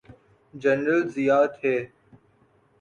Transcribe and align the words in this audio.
General 0.53 1.01
Zia 1.13 1.45
تھے۔ 1.55 1.73